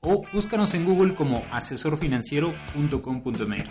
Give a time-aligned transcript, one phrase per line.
[0.00, 3.68] o búscanos en Google como asesorfinanciero.com.mx.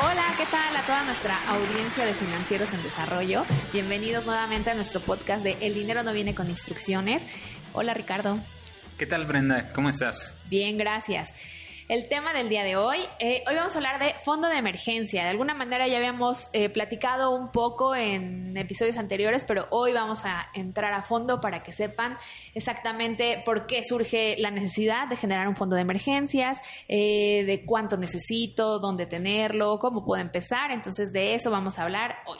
[0.00, 3.44] Hola, ¿qué tal a toda nuestra audiencia de financieros en desarrollo?
[3.72, 7.22] Bienvenidos nuevamente a nuestro podcast de El dinero no viene con instrucciones.
[7.74, 8.38] Hola Ricardo.
[8.96, 9.70] ¿Qué tal Brenda?
[9.74, 10.38] ¿Cómo estás?
[10.48, 11.34] Bien, gracias
[11.88, 12.98] el tema del día de hoy.
[13.18, 15.24] Eh, hoy vamos a hablar de fondo de emergencia.
[15.24, 20.26] De alguna manera ya habíamos eh, platicado un poco en episodios anteriores, pero hoy vamos
[20.26, 22.18] a entrar a fondo para que sepan
[22.54, 27.96] exactamente por qué surge la necesidad de generar un fondo de emergencias, eh, de cuánto
[27.96, 30.70] necesito, dónde tenerlo, cómo puedo empezar.
[30.70, 32.38] Entonces de eso vamos a hablar hoy.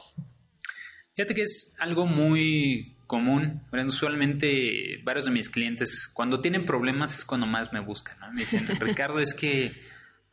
[1.15, 3.63] Fíjate que es algo muy común.
[3.73, 8.17] Usualmente varios de mis clientes cuando tienen problemas es cuando más me buscan.
[8.33, 9.73] Me dicen, Ricardo, es que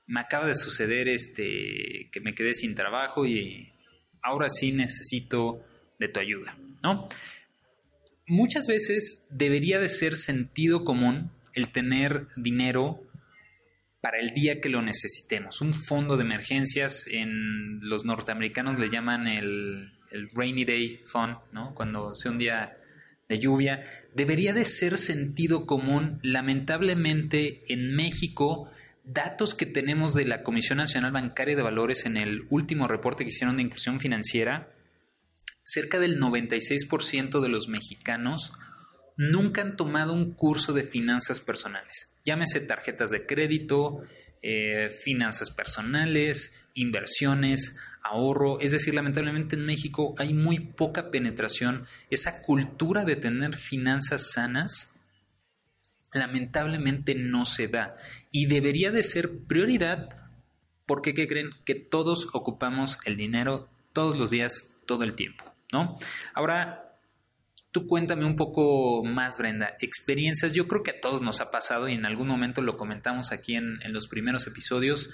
[0.06, 3.73] me acaba de suceder este que me quedé sin trabajo y
[4.22, 5.66] ahora sí necesito
[5.98, 6.56] de tu ayuda.
[6.84, 7.08] ¿no?
[8.28, 13.02] Muchas veces debería de ser sentido común el tener dinero
[14.02, 15.62] para el día que lo necesitemos.
[15.62, 21.73] Un fondo de emergencias en los norteamericanos le llaman el el rainy day fund, ¿no?
[21.75, 22.78] Cuando sea un día
[23.28, 26.20] de lluvia, debería de ser sentido común.
[26.22, 28.70] Lamentablemente en México,
[29.03, 33.30] datos que tenemos de la Comisión Nacional Bancaria de Valores en el último reporte que
[33.30, 34.72] hicieron de inclusión financiera,
[35.64, 38.53] cerca del 96% de los mexicanos
[39.17, 42.14] nunca han tomado un curso de finanzas personales.
[42.23, 44.03] Llámese tarjetas de crédito,
[44.41, 48.60] eh, finanzas personales, inversiones, ahorro.
[48.60, 51.86] Es decir, lamentablemente en México hay muy poca penetración.
[52.10, 54.94] Esa cultura de tener finanzas sanas,
[56.14, 57.96] lamentablemente no se da.
[58.32, 60.10] Y debería de ser prioridad
[60.86, 61.50] porque, ¿qué creen?
[61.66, 65.98] Que todos ocupamos el dinero todos los días, todo el tiempo, ¿no?
[66.34, 66.82] Ahora,
[67.72, 69.76] Tú cuéntame un poco más, Brenda.
[69.82, 73.34] Experiencias, yo creo que a todos nos ha pasado y en algún momento lo comentamos
[73.34, 75.14] aquí en, en los primeros episodios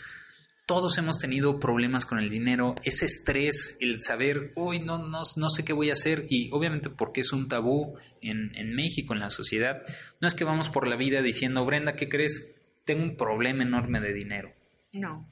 [0.65, 5.49] todos hemos tenido problemas con el dinero, ese estrés, el saber, uy, no, no, no
[5.49, 9.19] sé qué voy a hacer, y obviamente porque es un tabú en, en México, en
[9.19, 9.81] la sociedad,
[10.19, 12.55] no es que vamos por la vida diciendo, Brenda, ¿qué crees?
[12.85, 14.53] Tengo un problema enorme de dinero.
[14.93, 15.27] No,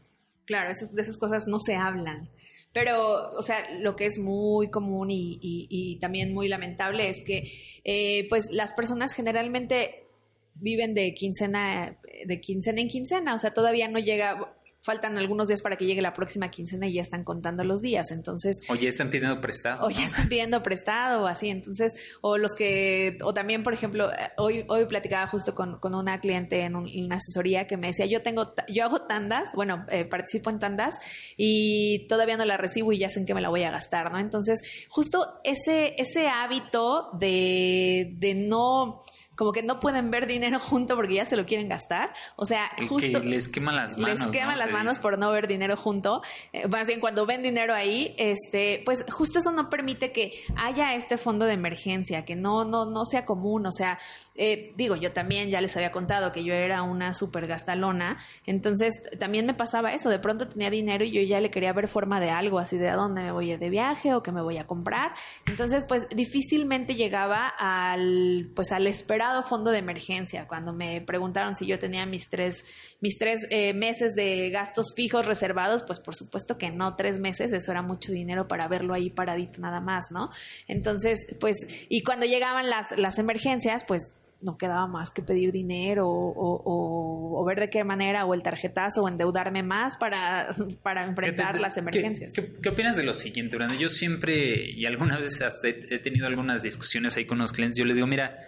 [0.45, 2.29] claro, esas, de esas cosas no se hablan.
[2.71, 7.51] Pero, o sea, lo que es muy común y, y, también muy lamentable es que,
[7.83, 10.03] eh, pues, las personas generalmente
[10.53, 15.61] viven de quincena, de quincena en quincena, o sea, todavía no llega, faltan algunos días
[15.61, 18.61] para que llegue la próxima quincena y ya están contando los días, entonces...
[18.69, 19.85] O ya están pidiendo prestado.
[19.85, 24.11] O ya están pidiendo prestado o así, entonces, o los que, o también, por ejemplo,
[24.11, 28.05] eh, hoy, hoy platicaba justo con, con una cliente en, una asesoría que me decía,
[28.05, 30.97] yo tengo, yo hago tandas, bueno, eh, participo en tandas
[31.35, 34.11] y todavía no la recibo y ya sé en qué me la voy a gastar,
[34.11, 34.19] ¿no?
[34.19, 39.03] Entonces, justo ese, ese hábito de, de no
[39.39, 42.13] como que no pueden ver dinero junto porque ya se lo quieren gastar.
[42.35, 43.21] O sea, justo.
[43.21, 44.19] les quema las manos.
[44.19, 46.21] Les quema las manos por no ver dinero junto.
[46.51, 50.93] Eh, más bien, cuando ven dinero ahí, este, pues justo eso no permite que haya
[50.93, 53.65] este fondo de emergencia, que no, no, no sea común.
[53.65, 53.97] O sea,
[54.41, 58.17] eh, digo, yo también ya les había contado que yo era una súper gastalona.
[58.45, 60.09] Entonces, también me pasaba eso.
[60.09, 62.87] De pronto tenía dinero y yo ya le quería ver forma de algo, así de
[62.87, 65.11] a dónde me voy a ir de viaje o qué me voy a comprar.
[65.45, 70.47] Entonces, pues difícilmente llegaba al, pues al esperado fondo de emergencia.
[70.47, 72.63] Cuando me preguntaron si yo tenía mis tres,
[73.01, 77.51] mis tres eh, meses de gastos fijos reservados, pues por supuesto que no, tres meses,
[77.51, 80.29] eso era mucho dinero para verlo ahí paradito nada más, ¿no?
[80.69, 81.57] Entonces, pues,
[81.89, 87.59] y cuando llegaban las, las emergencias, pues no quedaba más que pedir dinero o, ver
[87.59, 92.33] de qué manera o el tarjetazo o endeudarme más para, para enfrentar las emergencias.
[92.33, 93.75] ¿qué, opinas de lo siguiente, Brando?
[93.75, 97.85] Yo siempre, y algunas veces hasta he, tenido algunas discusiones ahí con los clientes, yo
[97.85, 98.39] le digo, mira,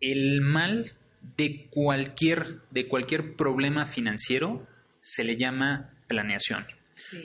[0.00, 0.92] el mal
[1.36, 4.66] de cualquier, de cualquier problema financiero
[5.00, 6.66] se le llama planeación.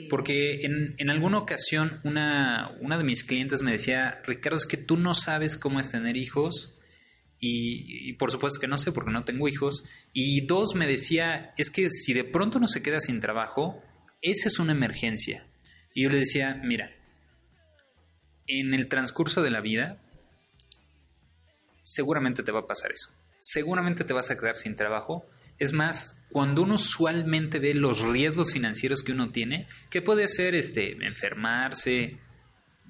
[0.08, 4.76] Porque en, en, alguna ocasión una, una de mis clientes me decía, Ricardo, es que
[4.76, 6.74] tú no sabes cómo es tener hijos.
[7.42, 9.84] Y, y, por supuesto que no sé porque no tengo hijos.
[10.12, 13.82] Y dos, me decía, es que si de pronto no se queda sin trabajo,
[14.20, 15.46] esa es una emergencia.
[15.94, 16.90] Y yo le decía, mira,
[18.46, 19.98] en el transcurso de la vida,
[21.82, 23.10] seguramente te va a pasar eso.
[23.38, 25.26] Seguramente te vas a quedar sin trabajo.
[25.58, 30.54] Es más, cuando uno usualmente ve los riesgos financieros que uno tiene, que puede ser
[30.54, 32.18] este, enfermarse,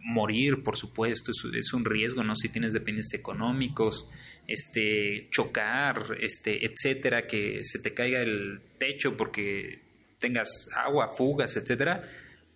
[0.03, 2.35] morir, por supuesto, es, un riesgo, ¿no?
[2.35, 4.09] Si tienes dependientes económicos,
[4.47, 9.83] este, chocar, este, etcétera, que se te caiga el techo porque
[10.19, 12.09] tengas agua, fugas, etcétera.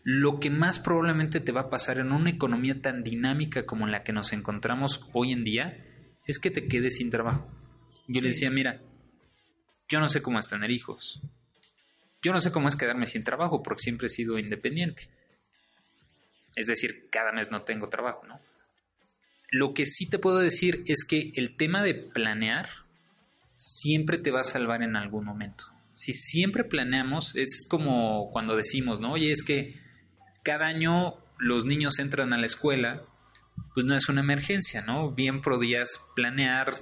[0.02, 3.92] Lo que más probablemente te va a pasar en una economía tan dinámica como en
[3.92, 5.84] la que nos encontramos hoy en día
[6.26, 7.50] es que te quedes sin trabajo.
[8.06, 8.82] Yo le decía, mira,
[9.88, 11.22] yo no sé cómo es tener hijos.
[12.22, 15.08] Yo no sé cómo es quedarme sin trabajo porque siempre he sido independiente.
[16.56, 18.40] Es decir, cada mes no tengo trabajo, ¿no?
[19.50, 22.68] Lo que sí te puedo decir es que el tema de planear
[23.56, 25.66] siempre te va a salvar en algún momento.
[25.92, 29.12] Si siempre planeamos, es como cuando decimos, ¿no?
[29.12, 29.80] Oye, es que
[30.42, 33.02] cada año los niños entran a la escuela,
[33.74, 35.12] pues no es una emergencia, ¿no?
[35.12, 36.74] Bien podías planear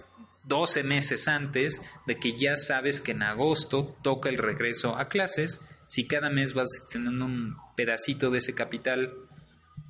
[0.45, 5.61] 12 meses antes de que ya sabes que en agosto toca el regreso a clases,
[5.87, 9.13] si cada mes vas teniendo un pedacito de ese capital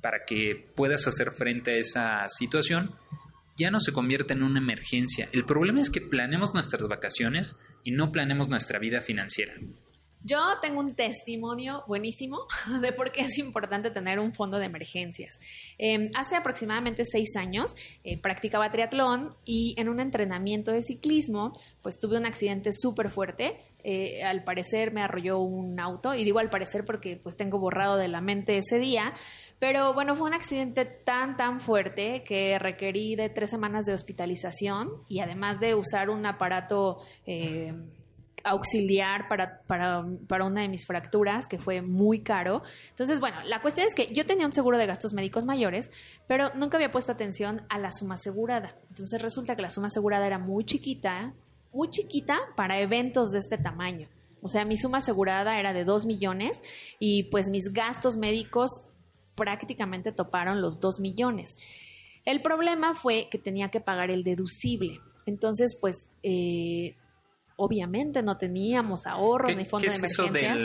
[0.03, 2.93] para que puedas hacer frente a esa situación,
[3.55, 5.29] ya no se convierte en una emergencia.
[5.31, 9.53] El problema es que planeemos nuestras vacaciones y no planeemos nuestra vida financiera.
[10.25, 12.47] Yo tengo un testimonio buenísimo
[12.81, 15.37] de por qué es importante tener un fondo de emergencias.
[15.77, 17.73] Em, hace aproximadamente seis años
[18.03, 23.57] eh, practicaba triatlón y en un entrenamiento de ciclismo, pues tuve un accidente súper fuerte.
[23.85, 27.97] Eh, al parecer me arrolló un auto y digo al parecer porque pues tengo borrado
[27.97, 29.13] de la mente ese día.
[29.63, 34.89] Pero bueno, fue un accidente tan, tan fuerte que requerí de tres semanas de hospitalización
[35.07, 37.73] y además de usar un aparato eh,
[38.43, 42.61] auxiliar para, para, para, una de mis fracturas, que fue muy caro.
[42.89, 45.91] Entonces, bueno, la cuestión es que yo tenía un seguro de gastos médicos mayores,
[46.27, 48.75] pero nunca había puesto atención a la suma asegurada.
[48.89, 51.31] Entonces resulta que la suma asegurada era muy chiquita,
[51.71, 54.09] muy chiquita para eventos de este tamaño.
[54.41, 56.61] O sea, mi suma asegurada era de 2 millones
[56.99, 58.81] y pues mis gastos médicos
[59.35, 61.57] prácticamente toparon los 2 millones.
[62.25, 65.01] El problema fue que tenía que pagar el deducible.
[65.25, 66.95] Entonces, pues eh,
[67.55, 70.61] obviamente no teníamos ahorros ni fondo de emergencias.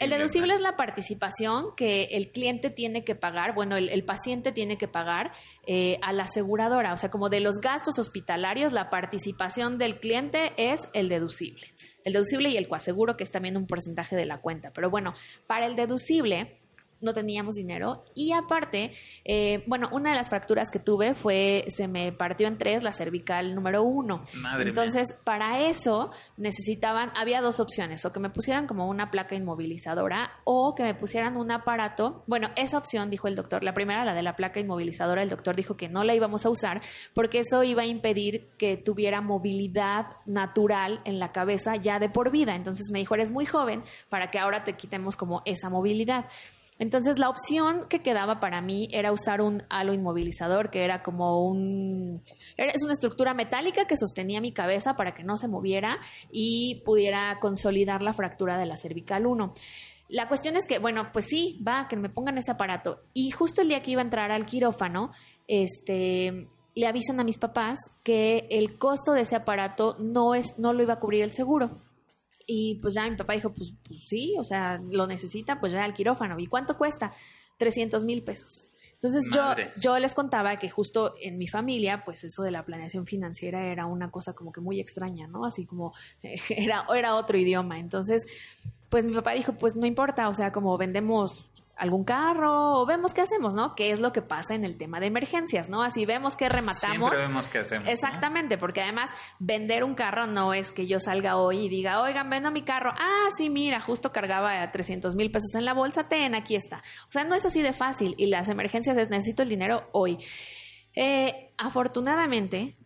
[0.00, 4.78] el, deducible es la participación que el cliente tiene que pagar, bueno, el, paciente tiene
[4.78, 5.32] que pagar
[5.66, 6.92] eh, a la aseguradora.
[6.92, 11.66] O sea, como de los gastos hospitalarios, la participación del cliente es el deducible.
[12.04, 14.70] El deducible y el coaseguro, que es también un porcentaje de la cuenta.
[14.72, 15.14] Pero bueno,
[15.46, 16.58] para el deducible
[17.00, 18.92] no teníamos dinero y aparte,
[19.24, 22.92] eh, bueno, una de las fracturas que tuve fue, se me partió en tres la
[22.92, 24.24] cervical número uno.
[24.60, 30.32] Entonces, para eso necesitaban, había dos opciones, o que me pusieran como una placa inmovilizadora
[30.44, 32.24] o que me pusieran un aparato.
[32.26, 35.56] Bueno, esa opción, dijo el doctor, la primera, la de la placa inmovilizadora, el doctor
[35.56, 36.80] dijo que no la íbamos a usar
[37.14, 42.30] porque eso iba a impedir que tuviera movilidad natural en la cabeza ya de por
[42.30, 42.54] vida.
[42.54, 46.26] Entonces me dijo, eres muy joven para que ahora te quitemos como esa movilidad.
[46.78, 51.44] Entonces la opción que quedaba para mí era usar un halo inmovilizador, que era como
[51.48, 52.22] un...
[52.56, 55.98] es una estructura metálica que sostenía mi cabeza para que no se moviera
[56.30, 59.54] y pudiera consolidar la fractura de la cervical 1.
[60.08, 63.02] La cuestión es que, bueno, pues sí, va, que me pongan ese aparato.
[63.12, 65.12] Y justo el día que iba a entrar al quirófano,
[65.46, 70.72] este, le avisan a mis papás que el costo de ese aparato no, es, no
[70.72, 71.82] lo iba a cubrir el seguro.
[72.50, 75.84] Y pues ya mi papá dijo, pues, pues, sí, o sea, lo necesita, pues ya
[75.84, 76.38] al quirófano.
[76.38, 77.12] ¿Y cuánto cuesta?
[77.58, 78.68] 300 mil pesos.
[78.94, 79.42] Entonces yo,
[79.80, 83.84] yo les contaba que justo en mi familia, pues eso de la planeación financiera era
[83.84, 85.44] una cosa como que muy extraña, ¿no?
[85.44, 85.92] Así como
[86.48, 87.78] era, era otro idioma.
[87.78, 88.26] Entonces,
[88.88, 91.47] pues mi papá dijo, pues no importa, o sea, como vendemos
[91.78, 93.74] algún carro o vemos qué hacemos, ¿no?
[93.74, 95.82] ¿Qué es lo que pasa en el tema de emergencias, ¿no?
[95.82, 97.10] Así vemos que rematamos.
[97.10, 97.88] Siempre vemos qué hacemos.
[97.88, 102.28] Exactamente, porque además vender un carro no es que yo salga hoy y diga, oigan,
[102.28, 102.92] vendo mi carro.
[102.98, 106.78] Ah, sí, mira, justo cargaba a 300 mil pesos en la bolsa, ten, aquí está.
[107.08, 110.18] O sea, no es así de fácil y las emergencias es necesito el dinero hoy.
[110.94, 112.76] Eh, afortunadamente,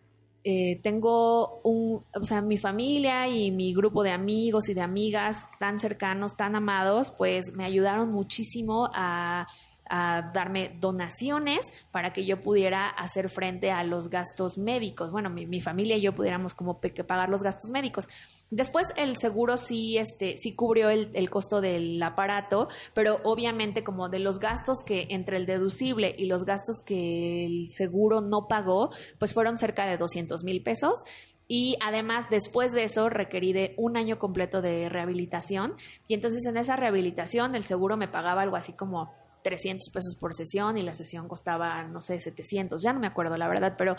[0.44, 5.46] eh, tengo un, o sea, mi familia y mi grupo de amigos y de amigas
[5.60, 9.46] tan cercanos, tan amados, pues me ayudaron muchísimo a
[9.94, 15.10] a darme donaciones para que yo pudiera hacer frente a los gastos médicos.
[15.10, 18.08] Bueno, mi, familia y yo pudiéramos como pagar los gastos médicos.
[18.48, 24.08] Después el seguro sí, este, sí cubrió el, el, costo del aparato, pero obviamente como
[24.08, 28.92] de los gastos que entre el deducible y los gastos que el seguro no pagó,
[29.18, 31.04] pues fueron cerca de 200 mil pesos.
[31.48, 35.74] Y además, después de eso, requerí de un año completo de rehabilitación.
[36.08, 40.34] Y entonces en esa rehabilitación el seguro me pagaba algo así como 300 pesos por
[40.34, 43.96] sesión y la sesión costaba, no sé, 700, ya no me acuerdo la verdad, pero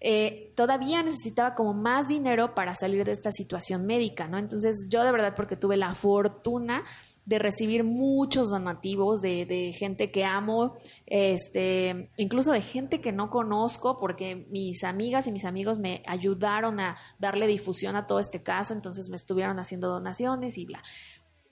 [0.00, 4.38] eh, todavía necesitaba como más dinero para salir de esta situación médica, ¿no?
[4.38, 6.84] Entonces yo de verdad porque tuve la fortuna
[7.26, 10.74] de recibir muchos donativos de, de, gente que amo,
[11.06, 16.80] este, incluso de gente que no conozco, porque mis amigas y mis amigos me ayudaron
[16.80, 20.82] a darle difusión a todo este caso, entonces me estuvieron haciendo donaciones y bla.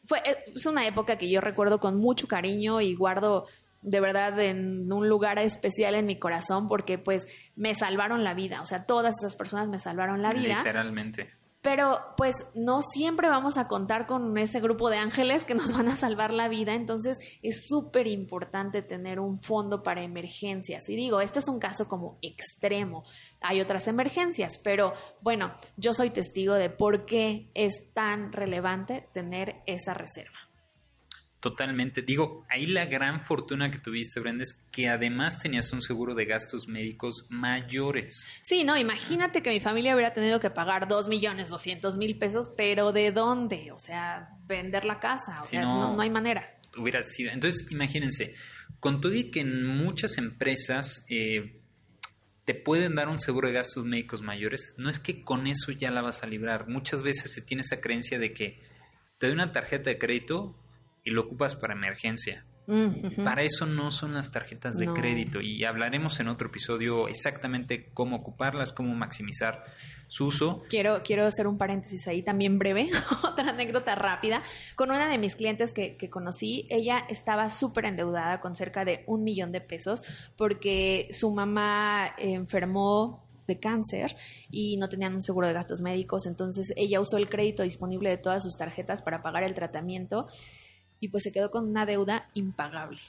[0.08, 0.22] Fue,
[0.54, 3.46] es una época que yo recuerdo con mucho cariño y guardo
[3.82, 8.60] de verdad en un lugar especial en mi corazón porque pues me salvaron la vida,
[8.60, 10.58] o sea, todas esas personas me salvaron la vida.
[10.58, 11.30] Literalmente.
[11.60, 15.88] Pero pues no siempre vamos a contar con ese grupo de ángeles que nos van
[15.88, 20.88] a salvar la vida, entonces es súper importante tener un fondo para emergencias.
[20.88, 23.04] Y digo, este es un caso como extremo,
[23.40, 29.56] hay otras emergencias, pero bueno, yo soy testigo de por qué es tan relevante tener
[29.66, 30.38] esa reserva.
[31.40, 32.02] Totalmente.
[32.02, 36.24] Digo, ahí la gran fortuna que tuviste, Brenda, es que además tenías un seguro de
[36.24, 38.26] gastos médicos mayores.
[38.42, 42.50] Sí, no, imagínate que mi familia hubiera tenido que pagar dos millones doscientos mil pesos,
[42.56, 43.70] pero ¿de dónde?
[43.70, 46.58] O sea, vender la casa, o sea, no, no, hay manera.
[46.76, 47.30] Hubiera sido.
[47.30, 48.34] Entonces, imagínense,
[48.80, 51.57] con todo y que en muchas empresas eh,
[52.48, 55.90] te pueden dar un seguro de gastos médicos mayores, no es que con eso ya
[55.90, 56.66] la vas a librar.
[56.66, 58.58] Muchas veces se tiene esa creencia de que
[59.18, 60.58] te doy una tarjeta de crédito
[61.04, 62.46] y lo ocupas para emergencia.
[63.24, 68.16] Para eso no son las tarjetas de crédito y hablaremos en otro episodio exactamente cómo
[68.16, 69.64] ocuparlas, cómo maximizar
[70.06, 70.64] su uso.
[70.68, 72.90] Quiero, quiero hacer un paréntesis ahí también breve,
[73.24, 74.42] otra anécdota rápida.
[74.76, 79.02] Con una de mis clientes que, que conocí, ella estaba súper endeudada con cerca de
[79.06, 80.02] un millón de pesos
[80.36, 84.14] porque su mamá enfermó de cáncer
[84.50, 88.18] y no tenían un seguro de gastos médicos, entonces ella usó el crédito disponible de
[88.18, 90.28] todas sus tarjetas para pagar el tratamiento
[91.00, 93.00] y pues se quedó con una deuda impagable.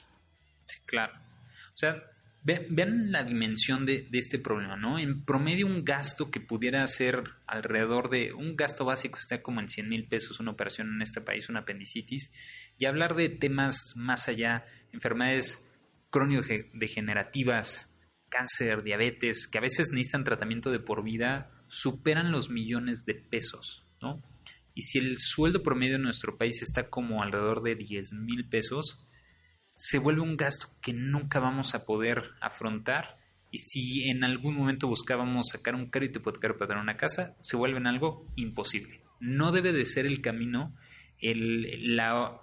[0.64, 1.14] Sí, claro.
[1.14, 2.02] O sea,
[2.42, 4.98] vean la dimensión de, este problema, ¿no?
[4.98, 9.68] En promedio un gasto que pudiera ser alrededor de, un gasto básico está como en
[9.68, 12.32] 100 mil pesos una operación en este país, una apendicitis,
[12.78, 15.70] y hablar de temas más allá, enfermedades
[16.10, 17.94] crónico-degenerativas,
[18.28, 23.84] cáncer, diabetes, que a veces necesitan tratamiento de por vida, superan los millones de pesos,
[24.00, 24.22] ¿no?
[24.80, 28.98] Y si el sueldo promedio en nuestro país está como alrededor de 10 mil pesos,
[29.74, 33.18] se vuelve un gasto que nunca vamos a poder afrontar.
[33.50, 37.58] Y si en algún momento buscábamos sacar un crédito hipotecario para tener una casa, se
[37.58, 39.02] vuelve algo imposible.
[39.20, 40.74] No debe de ser el camino
[41.20, 42.40] el, la,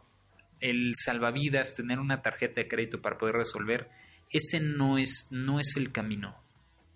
[0.60, 3.89] el salvavidas, tener una tarjeta de crédito para poder resolver.
[4.29, 6.36] Ese no es, no es el camino.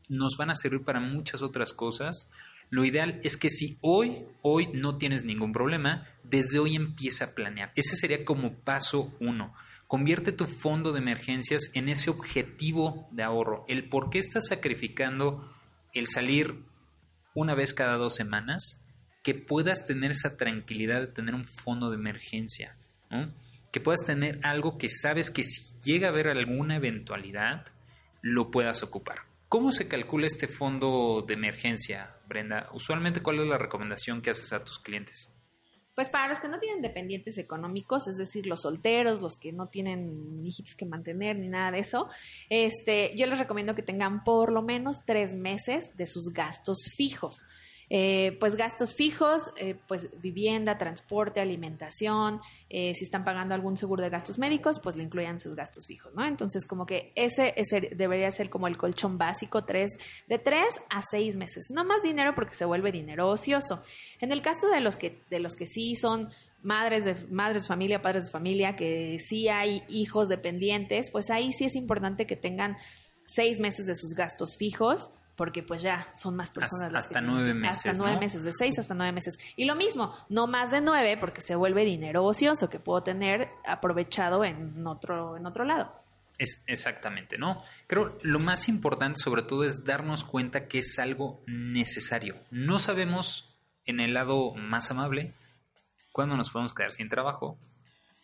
[0.07, 2.29] Nos van a servir para muchas otras cosas
[2.71, 7.35] lo ideal es que si hoy, hoy no tienes ningún problema, desde hoy empieza a
[7.35, 7.73] planear.
[7.75, 9.53] Ese sería como paso uno.
[9.87, 13.65] Convierte tu fondo de emergencias en ese objetivo de ahorro.
[13.67, 15.53] El por qué estás sacrificando
[15.93, 16.63] el salir
[17.35, 18.81] una vez cada dos semanas,
[19.21, 22.77] que puedas tener esa tranquilidad de tener un fondo de emergencia.
[23.73, 27.65] Que puedas tener algo que sabes que si llega a haber alguna eventualidad,
[28.21, 29.30] lo puedas ocupar.
[29.51, 32.69] ¿Cómo se calcula este fondo de emergencia, Brenda?
[32.71, 35.29] Usualmente, ¿cuál es la recomendación que haces a tus clientes?
[35.93, 39.67] Pues para los que no tienen dependientes económicos, es decir, los solteros, los que no
[39.67, 42.07] tienen hijitos que mantener ni nada de eso,
[42.49, 47.35] este, yo les recomiendo que tengan por lo menos tres meses de sus gastos fijos.
[47.93, 54.01] Eh, pues gastos fijos, eh, pues vivienda, transporte, alimentación, eh, si están pagando algún seguro
[54.01, 56.25] de gastos médicos, pues le incluyan sus gastos fijos, ¿no?
[56.25, 59.97] Entonces, como que ese, ese debería ser como el colchón básico, tres,
[60.29, 61.69] de tres a seis meses.
[61.69, 63.83] No más dinero porque se vuelve dinero ocioso.
[64.21, 66.29] En el caso de los que, de los que sí son
[66.63, 71.51] madres de madres de familia, padres de familia, que sí hay hijos dependientes, pues ahí
[71.51, 72.77] sí es importante que tengan
[73.25, 76.93] seis meses de sus gastos fijos porque pues ya son más personas.
[76.93, 77.87] Hasta, nueve meses.
[77.87, 79.39] Hasta nueve meses, de seis hasta nueve meses.
[79.55, 83.49] Y lo mismo, no más de nueve porque se vuelve dinero ocioso que puedo tener
[83.65, 85.99] aprovechado en otro, en otro lado.
[86.37, 87.63] Es, exactamente, ¿no?
[87.87, 92.35] Creo lo más importante sobre todo es darnos cuenta que es algo necesario.
[92.51, 95.33] No sabemos en el lado más amable
[96.11, 97.57] cuándo nos podemos quedar sin trabajo,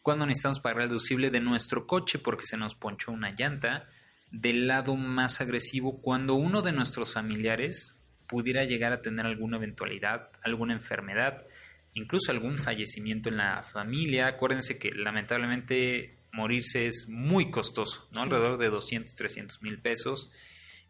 [0.04, 3.88] cuándo necesitamos pagar el deducible de nuestro coche porque se nos ponchó una llanta,
[4.32, 10.30] del lado más agresivo cuando uno de nuestros familiares pudiera llegar a tener alguna eventualidad,
[10.44, 11.46] alguna enfermedad,
[11.94, 14.28] incluso algún fallecimiento en la familia.
[14.28, 18.22] Acuérdense que lamentablemente morirse es muy costoso, ¿no?
[18.22, 20.32] Alrededor de 200, 300 mil pesos.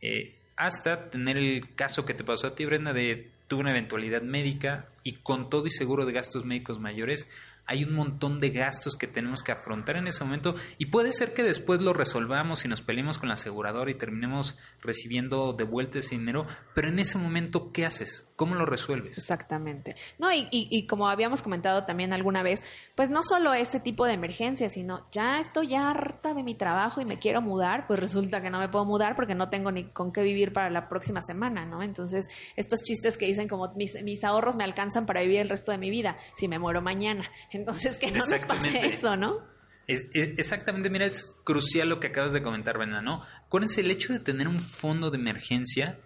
[0.02, 4.22] Eh, hasta tener el caso que te pasó a ti, Brenda, de tuve una eventualidad
[4.22, 7.30] médica y con todo y seguro de gastos médicos mayores,
[7.68, 11.34] hay un montón de gastos que tenemos que afrontar en ese momento y puede ser
[11.34, 16.00] que después lo resolvamos y nos peleemos con la aseguradora y terminemos recibiendo de vuelta
[16.00, 18.28] ese dinero, pero en ese momento, ¿qué haces?
[18.38, 19.18] ¿Cómo lo resuelves?
[19.18, 19.96] Exactamente.
[20.18, 22.64] No, y, como habíamos comentado también alguna vez,
[22.96, 27.06] pues no solo este tipo de emergencia, sino ya estoy harta de mi trabajo y
[27.06, 30.14] me quiero mudar, pues resulta que no me puedo mudar porque no tengo ni con
[30.14, 31.82] qué vivir para la próxima semana, ¿no?
[31.82, 35.72] Entonces, estos chistes que dicen como mis, mis ahorros me alcanzan para vivir el resto
[35.72, 37.30] de mi vida, si me muero mañana.
[37.58, 39.42] Entonces, que no nos pase eso, ¿no?
[39.88, 43.24] exactamente, mira, es crucial lo que acabas de comentar, Brenda, ¿no?
[43.46, 45.98] Acuérdense, el hecho de tener un fondo de emergencia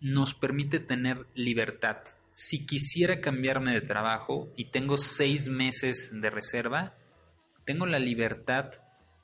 [0.00, 1.96] nos permite tener libertad.
[2.32, 6.94] Si quisiera cambiarme de trabajo y tengo seis meses de reserva,
[7.64, 8.70] tengo la libertad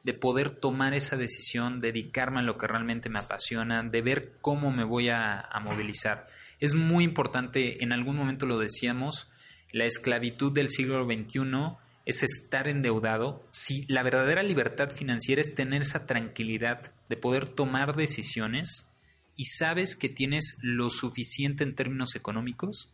[0.02, 4.72] de poder tomar esa decisión, dedicarme a lo que realmente me apasiona, de ver cómo
[4.72, 6.26] me voy a, a movilizar.
[6.58, 9.30] Es muy importante, en algún momento lo decíamos,
[9.74, 11.76] la esclavitud del siglo XXI
[12.06, 13.42] es estar endeudado.
[13.50, 18.88] Si la verdadera libertad financiera es tener esa tranquilidad de poder tomar decisiones
[19.34, 22.92] y sabes que tienes lo suficiente en términos económicos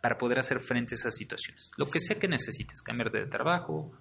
[0.00, 1.70] para poder hacer frente a esas situaciones.
[1.76, 3.92] Lo que sea que necesites, cambiar de trabajo,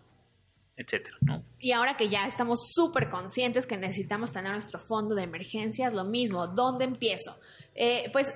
[0.75, 1.17] etcétera.
[1.59, 6.05] Y ahora que ya estamos súper conscientes que necesitamos tener nuestro fondo de emergencias, lo
[6.05, 7.37] mismo, ¿dónde empiezo?
[7.75, 8.33] Eh, pues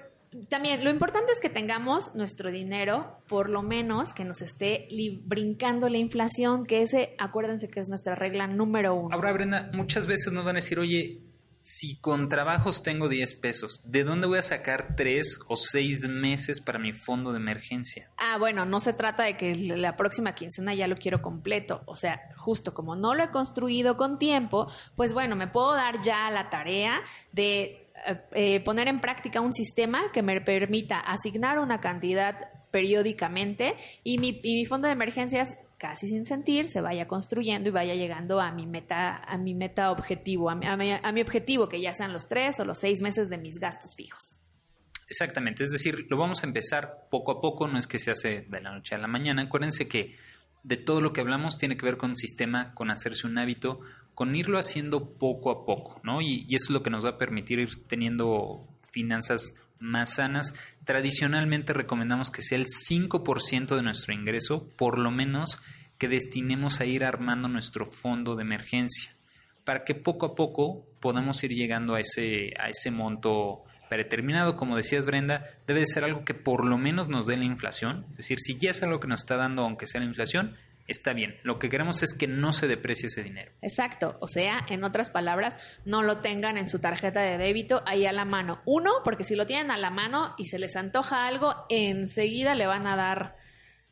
[0.50, 4.88] también lo importante es que tengamos nuestro dinero, por lo menos que nos esté
[5.24, 9.16] brincando la inflación, que ese, acuérdense que es nuestra regla número uno.
[9.16, 11.22] Ahora, Brenda, muchas veces nos van a decir, oye,
[11.62, 16.62] si con trabajos tengo 10 pesos, ¿de dónde voy a sacar 3 o 6 meses
[16.62, 18.10] para mi fondo de emergencia?
[18.18, 21.84] Ah, bueno, no se trata de que la próxima quincena ya lo quiero completo.
[21.86, 26.02] O sea, justo como no lo he construido con tiempo, pues bueno, me puedo dar
[26.04, 31.60] ya la tarea de eh, eh, poner en práctica un sistema que me permita asignar
[31.60, 37.70] una cantidad periódicamente y mi, mi fondo de emergencias casi sin sentir, se vaya construyendo
[37.70, 41.70] y vaya llegando a mi meta, a mi meta objetivo, a mi, a mi, objetivo,
[41.70, 44.36] que ya sean los tres o los seis meses de mis gastos fijos.
[45.08, 48.42] Exactamente, es decir, lo vamos a empezar poco a poco, no es que se hace
[48.42, 49.42] de la noche a la mañana.
[49.44, 50.18] Acuérdense que
[50.64, 53.80] de todo lo que hablamos tiene que ver con un sistema, con hacerse un hábito,
[54.20, 56.22] con irlo haciendo poco a poco, ¿no?
[56.22, 60.54] Y, eso es lo que nos va a permitir ir teniendo finanzas más sanas.
[60.84, 65.62] Tradicionalmente recomendamos que sea el 5% de nuestro ingreso, por lo menos
[65.98, 69.16] que destinemos a ir armando nuestro fondo de emergencia,
[69.64, 74.58] para que poco a poco podamos ir llegando a ese, a ese monto predeterminado.
[74.58, 78.06] Como decías Brenda, debe de ser algo que por lo menos nos dé la inflación,
[78.12, 80.58] es decir, si ya es algo que nos está dando aunque sea la inflación,
[80.90, 81.38] está bien.
[81.44, 83.52] Lo que queremos es que no se deprecie ese dinero.
[83.62, 84.18] Exacto.
[84.20, 88.12] O sea, en otras palabras, no lo tengan en su tarjeta de débito ahí a
[88.12, 88.62] la mano.
[88.66, 92.68] Uno, porque si lo tienen a la mano y se les antoja algo, enseguida le
[92.68, 93.38] van a dar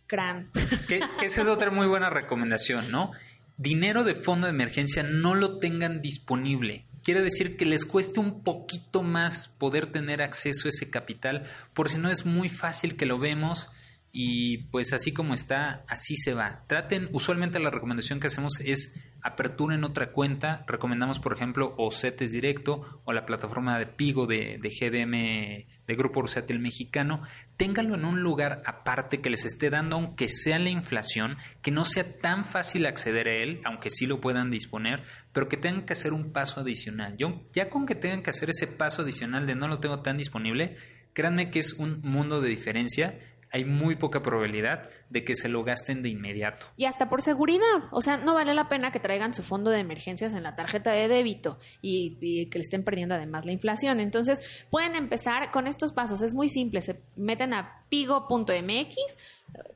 [0.07, 0.51] crán.
[0.87, 3.11] Que, esa es otra muy buena recomendación, ¿no?
[3.57, 6.85] Dinero de fondo de emergencia no lo tengan disponible.
[7.03, 11.89] Quiere decir que les cueste un poquito más poder tener acceso a ese capital, por
[11.89, 13.69] si no es muy fácil que lo vemos
[14.11, 16.63] y pues así como está, así se va.
[16.67, 22.31] Traten, usualmente la recomendación que hacemos es aperturen otra cuenta, recomendamos por ejemplo o CETES
[22.31, 27.21] Directo o la plataforma de Pigo de, de GDM de Grupo Ursatil Mexicano,
[27.55, 31.85] ténganlo en un lugar aparte que les esté dando, aunque sea la inflación, que no
[31.85, 35.93] sea tan fácil acceder a él, aunque sí lo puedan disponer, pero que tengan que
[35.93, 37.15] hacer un paso adicional.
[37.17, 40.17] Yo, ya con que tengan que hacer ese paso adicional de no lo tengo tan
[40.17, 40.75] disponible,
[41.13, 43.17] créanme que es un mundo de diferencia
[43.51, 46.65] hay muy poca probabilidad de que se lo gasten de inmediato.
[46.75, 49.79] Y hasta por seguridad, o sea, no vale la pena que traigan su fondo de
[49.79, 53.99] emergencias en la tarjeta de débito y, que le estén perdiendo además la inflación.
[53.99, 58.95] Entonces, pueden empezar con estos pasos, es muy simple, se meten a pigo.mx,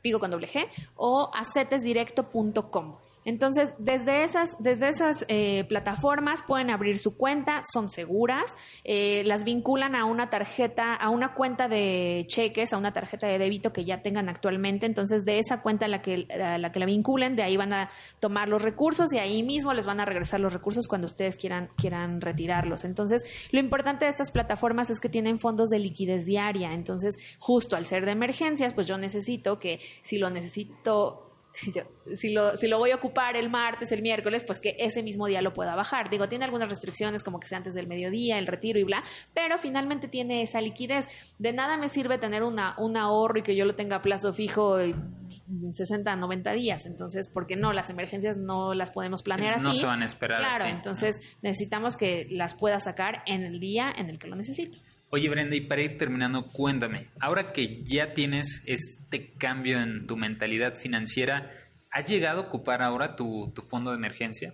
[0.01, 2.97] pigo con doble G, o a cetesdirecto.com.
[3.23, 9.43] Entonces, desde esas, desde esas eh, plataformas pueden abrir su cuenta, son seguras, eh, las
[9.43, 13.85] vinculan a una tarjeta, a una cuenta de cheques, a una tarjeta de débito que
[13.85, 14.85] ya tengan actualmente.
[14.85, 17.89] Entonces, de esa cuenta a la que, la, que la vinculen, de ahí van a
[18.19, 21.69] tomar los recursos y ahí mismo les van a regresar los recursos cuando ustedes quieran,
[21.77, 22.85] quieran retirarlos.
[22.85, 26.73] Entonces, lo importante de estas plataformas es que tienen fondos de liquidez diaria.
[26.73, 31.30] Entonces, justo al ser de emergencias, pues yo necesito que si lo necesito
[32.13, 35.27] si, lo, si lo voy a ocupar el martes, el miércoles, pues que ese mismo
[35.27, 36.09] día lo pueda bajar.
[36.09, 39.57] Digo, tiene algunas restricciones como que sea antes del mediodía, el retiro y bla, pero
[39.57, 41.07] finalmente tiene esa liquidez.
[41.39, 44.33] De nada me sirve tener una, un ahorro y que yo lo tenga a plazo
[44.33, 46.85] fijo en 60, 90 días.
[46.85, 47.73] Entonces, ¿por qué no?
[47.73, 49.65] Las emergencias no las podemos planear así.
[49.65, 50.39] No se van a esperar.
[50.39, 54.79] Claro, entonces necesitamos que las pueda sacar en el día en el que lo necesito.
[55.11, 60.17] Oye Brenda, y para ir terminando, cuéntame, ahora que ya tienes este cambio en tu
[60.17, 61.51] mentalidad financiera,
[61.91, 64.53] ¿Has llegado a ocupar ahora tu, tu fondo de emergencia?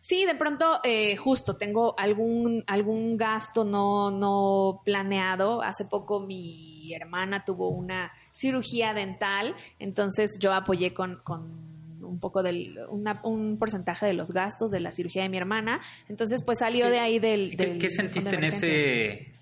[0.00, 5.62] Sí, de pronto, eh, justo, tengo algún, algún gasto no, no planeado.
[5.62, 12.42] Hace poco mi hermana tuvo una cirugía dental, entonces yo apoyé con, con un poco
[12.42, 15.80] del un porcentaje de los gastos de la cirugía de mi hermana.
[16.08, 17.56] Entonces, pues salió de ahí del...
[17.56, 19.37] ¿Qué, ¿qué sentiste en ese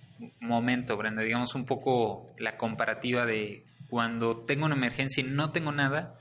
[0.46, 1.22] momento, Brenda?
[1.22, 6.18] Digamos un poco la comparativa de cuando tengo una emergencia y no tengo nada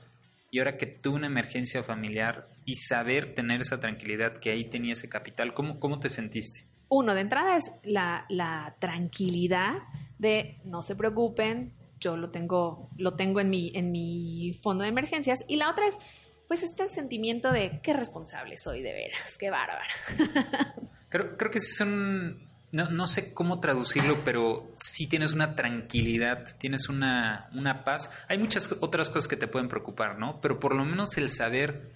[0.50, 4.92] y ahora que tuve una emergencia familiar y saber tener esa tranquilidad que ahí tenía
[4.92, 6.66] ese capital, ¿cómo, cómo te sentiste?
[6.88, 9.78] Uno, de entrada es la, tranquilidad
[10.18, 14.90] de no se preocupen, yo lo tengo, lo tengo en mi, en mi fondo de
[14.90, 15.44] emergencias.
[15.48, 15.98] Y la otra es,
[16.46, 19.86] pues, este sentimiento de qué responsable soy de veras, qué bárbara.
[21.08, 22.45] Creo, creo que son
[22.76, 28.10] no, no, sé cómo traducirlo, pero sí tienes una tranquilidad, tienes una, una paz.
[28.28, 30.40] Hay muchas otras cosas que te pueden preocupar, ¿no?
[30.40, 31.90] Pero por lo menos el saber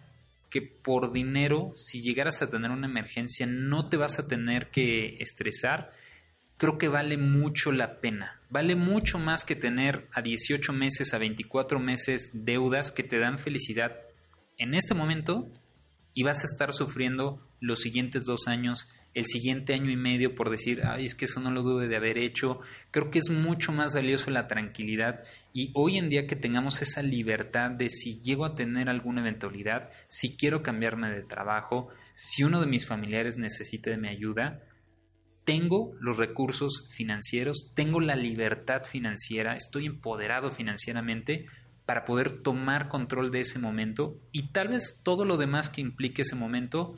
[0.51, 5.17] que por dinero, si llegaras a tener una emergencia, no te vas a tener que
[5.21, 5.93] estresar,
[6.57, 8.41] creo que vale mucho la pena.
[8.51, 13.39] Vale mucho más que tener a 18 meses, a 24 meses deudas que te dan
[13.39, 13.97] felicidad
[14.59, 15.49] en este momento
[16.15, 20.51] y vas a estar sufriendo los siguientes dos años el siguiente año y medio por
[20.51, 22.61] decir, ay, es que eso no lo dube de haber hecho.
[22.91, 27.03] Creo que es mucho más valioso la tranquilidad y hoy en día que tengamos esa
[27.03, 32.61] libertad de si llego a tener alguna eventualidad, si quiero cambiarme de trabajo, si uno
[32.61, 34.63] de mis familiares necesita de mi ayuda,
[35.45, 41.47] tengo los recursos financieros, tengo la libertad financiera, estoy empoderado financieramente
[41.87, 46.23] para poder tomar control de ese momento y tal vez todo lo demás que implique
[46.23, 46.97] ese momento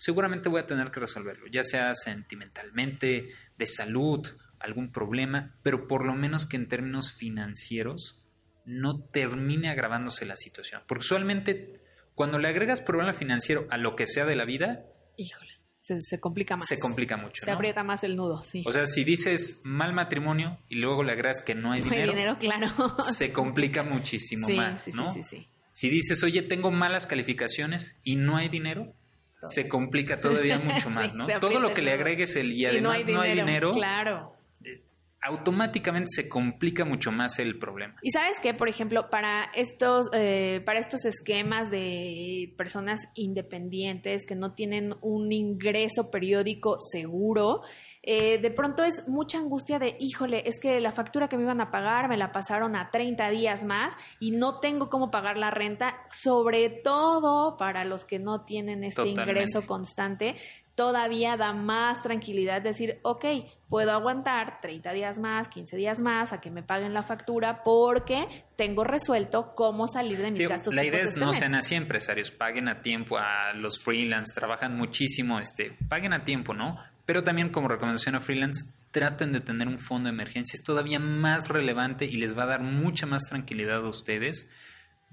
[0.00, 4.26] seguramente voy a tener que resolverlo, ya sea sentimentalmente, de salud,
[4.58, 8.24] algún problema, pero por lo menos que en términos financieros
[8.64, 10.82] no termine agravándose la situación.
[10.88, 11.82] Porque usualmente
[12.14, 14.86] cuando le agregas problema financiero a lo que sea de la vida,
[15.16, 16.66] híjole, se, complica más.
[16.66, 17.44] Se complica mucho.
[17.44, 18.64] Se aprieta más el nudo, sí.
[18.66, 22.08] O sea, si dices mal matrimonio y luego le agregas que no hay dinero, hay
[22.08, 22.96] dinero claro.
[23.02, 25.12] se complica muchísimo más, ¿no?
[25.12, 28.94] Sí, sí, sí, Si dices, oye, tengo malas calificaciones y no hay dinero,
[29.44, 31.26] se complica todavía mucho más, ¿no?
[31.40, 34.36] Todo lo que le agregues el y además no hay dinero, claro.
[34.64, 34.82] Eh,
[35.22, 37.96] automáticamente se complica mucho más el problema.
[38.02, 44.34] Y sabes que, por ejemplo, para estos, eh, para estos esquemas de personas independientes que
[44.34, 47.62] no tienen un ingreso periódico seguro,
[48.02, 51.60] eh, de pronto es mucha angustia de, híjole, es que la factura que me iban
[51.60, 55.50] a pagar me la pasaron a 30 días más y no tengo cómo pagar la
[55.50, 60.36] renta, sobre todo para los que no tienen este ingreso constante,
[60.74, 63.26] todavía da más tranquilidad decir, ok,
[63.68, 68.26] puedo aguantar 30 días más, 15 días más a que me paguen la factura porque
[68.56, 70.74] tengo resuelto cómo salir de mis gastos.
[70.74, 74.74] La idea es este no sean así empresarios, paguen a tiempo a los freelance, trabajan
[74.74, 76.78] muchísimo, este, paguen a tiempo, ¿no?
[77.10, 80.56] Pero también como recomendación a freelance, traten de tener un fondo de emergencia.
[80.56, 84.48] Es todavía más relevante y les va a dar mucha más tranquilidad a ustedes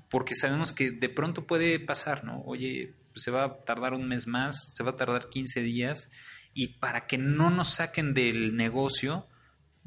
[0.08, 2.44] porque sabemos que de pronto puede pasar, ¿no?
[2.46, 6.12] Oye, pues se va a tardar un mes más, se va a tardar 15 días
[6.54, 9.26] y para que no nos saquen del negocio,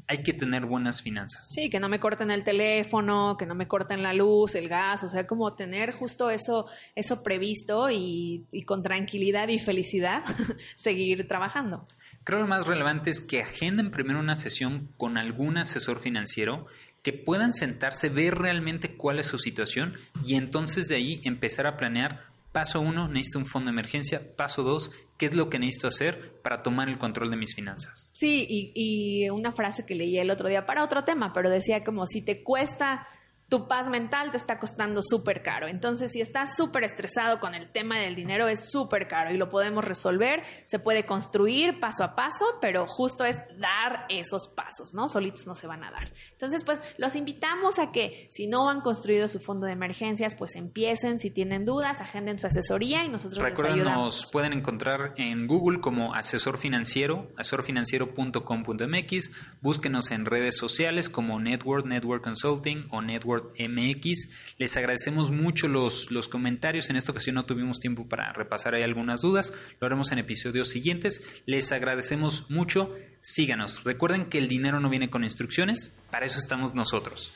[0.05, 1.47] hay que tener buenas finanzas.
[1.55, 5.01] Sí, que no me corten el teléfono, que no me corten la luz, el gas,
[5.03, 10.23] o sea, como tener justo eso, eso previsto y, y con tranquilidad y felicidad
[10.75, 11.79] seguir trabajando.
[12.23, 16.67] Creo lo más relevante es que agenden primero una sesión con algún asesor financiero
[17.01, 21.77] que puedan sentarse, ver realmente cuál es su situación y entonces de ahí empezar a
[21.77, 25.87] planear paso uno, necesito un fondo de emergencia, paso dos, qué es lo que necesito
[25.87, 28.11] hacer para tomar el control de mis finanzas.
[28.13, 31.83] Sí, y, y una frase que leí el otro día para otro tema, pero decía
[31.83, 33.07] como si te cuesta
[33.51, 35.67] tu paz mental te está costando súper caro.
[35.67, 39.49] Entonces, si estás súper estresado con el tema del dinero, es súper caro y lo
[39.49, 45.09] podemos resolver, se puede construir paso a paso, pero justo es dar esos pasos, ¿no?
[45.09, 46.13] Solitos no se van a dar.
[46.31, 50.55] Entonces, pues los invitamos a que si no han construido su fondo de emergencias, pues
[50.55, 54.21] empiecen, si tienen dudas, agenden su asesoría y nosotros Recuerden, les ayudamos.
[54.21, 61.85] nos pueden encontrar en Google como asesor financiero, asesorfinanciero.com.mx, búsquenos en redes sociales como Network,
[61.85, 64.29] Network Consulting o Network MX.
[64.57, 66.89] Les agradecemos mucho los, los comentarios.
[66.89, 69.53] En esta ocasión no tuvimos tiempo para repasar ahí algunas dudas.
[69.79, 71.23] Lo haremos en episodios siguientes.
[71.45, 72.95] Les agradecemos mucho.
[73.21, 73.83] Síganos.
[73.83, 75.91] Recuerden que el dinero no viene con instrucciones.
[76.09, 77.31] Para eso estamos nosotros.